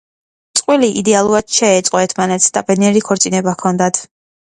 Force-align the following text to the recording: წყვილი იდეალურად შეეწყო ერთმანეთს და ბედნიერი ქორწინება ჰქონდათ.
წყვილი 0.59 0.89
იდეალურად 1.01 1.53
შეეწყო 1.59 2.03
ერთმანეთს 2.07 2.51
და 2.59 2.67
ბედნიერი 2.73 3.07
ქორწინება 3.11 3.59
ჰქონდათ. 3.61 4.07